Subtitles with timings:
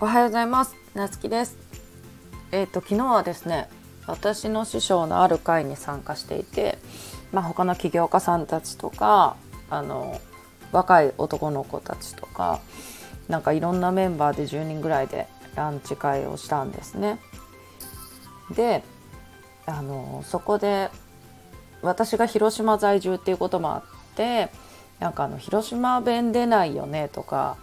[0.00, 0.74] おはようございます。
[0.94, 1.56] なつきです。
[2.50, 3.68] えっ、ー、と昨日はですね
[4.08, 6.78] 私の師匠のある会に参加していて
[7.32, 9.36] まあ他の起業家さんたちとか
[9.70, 10.20] あの
[10.72, 12.60] 若い男の子たちとか
[13.28, 17.20] なんかいろんなメンバーで10人ぐらいでランチ会をしたんですね。
[18.50, 18.82] で
[19.64, 20.90] あのそこで
[21.82, 23.82] 私が広島在住っていうこともあっ
[24.16, 24.50] て
[24.98, 27.56] なんかあの広島弁出ないよねとか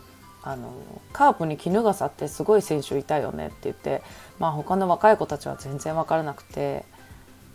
[0.44, 0.72] あの
[1.14, 4.02] カープに衣笠ってすごい選手いたよねって言って、
[4.40, 6.84] まあ、他の若い子たちは全然分からなくて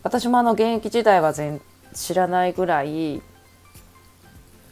[0.02, 1.60] 私もあの現役時代は全
[1.94, 3.22] 知らないぐらい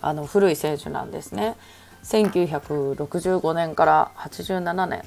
[0.01, 1.57] あの古い選手なんですね。
[2.05, 5.03] 1965年から87年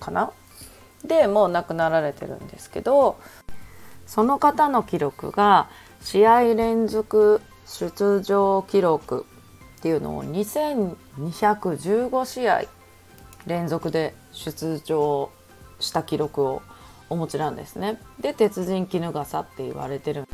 [0.00, 0.32] かな？
[1.04, 3.18] でもう亡くなられてるんですけど
[4.06, 5.68] その方の記録が
[6.02, 9.24] 試合連続出場記録
[9.82, 12.62] っていうのを2215試合
[13.48, 15.28] 連続で出場
[15.80, 16.62] した記録を
[17.10, 17.98] お持ちなんですね。
[18.20, 20.28] で鉄人衣笠って言われてる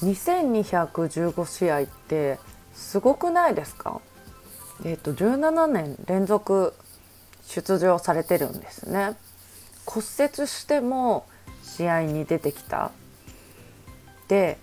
[0.00, 2.38] 2215試合って
[2.72, 4.00] すごくないですか？
[4.86, 6.72] えっ、ー、と17年連続
[7.46, 9.18] 出場されてるんですね。
[9.84, 11.26] 骨折しても
[11.62, 12.90] 試合に出てきた。
[14.28, 14.56] で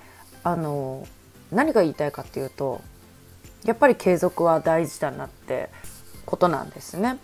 [0.44, 1.06] あの
[1.52, 2.82] 何が言いたいかっていうと
[3.66, 5.70] やっぱり継続は大事だなって
[6.26, 7.18] ことなんですね。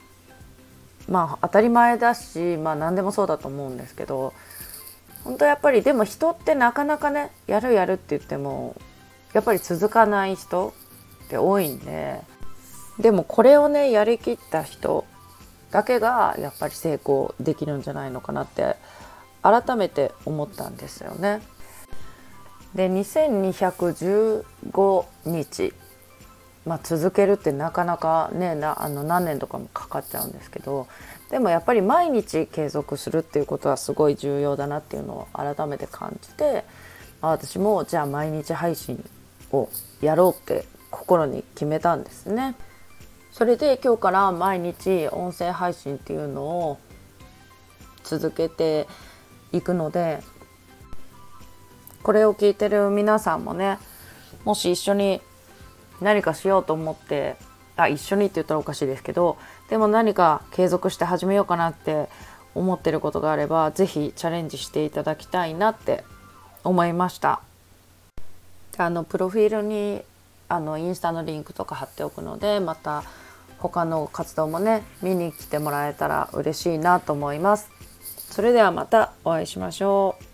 [1.07, 4.33] まあ当たり前だし、まあ、何でもそうだと思うんですけど
[5.23, 8.75] 本当やっぱりでも人ってなかなかねやるやるって言っても
[9.33, 10.73] やっぱり続かない人
[11.25, 12.21] って多いんで
[12.99, 15.05] でもこれをねやりきった人
[15.71, 18.75] だけがやっぱり成功できるんじゃないのかなって
[19.41, 21.41] 改めて思ったんですよね。
[22.75, 25.73] で2215日
[26.65, 30.87] まあ、続けるってなかなかねなあの何年とかもかかっちゃうんですけど
[31.31, 36.65] でもやっぱり毎日継続するっていうことはすごい重要だなっていうのを改めて感じて、
[37.21, 39.03] まあ、私もじゃあ毎日配信
[39.51, 39.69] を
[40.01, 42.55] やろうって心に決めたんですね。
[43.31, 46.77] それで今日から毎日音声配信っていうのを
[48.03, 48.87] 続けて
[49.53, 50.19] いくので
[52.03, 53.79] これを聞いてる皆さんもね
[54.43, 55.21] もし一緒に
[56.01, 57.35] 何かしようと思って
[57.77, 59.37] あ一緒にって言ったらおかしいですけど
[59.69, 62.09] でも何か継続して始めようかなって
[62.53, 66.03] 思ってることがあれば是非チャレンジしていただきたいなって
[66.63, 67.41] 思いました。
[68.77, 70.01] あのプロフィールに
[70.49, 73.03] あのインスタのリンクとか貼っておくのでまた
[73.59, 77.69] 他の活動もね見に来てもらえたら嬉しいなと思います。
[78.31, 80.30] それではまたお会いしましょう。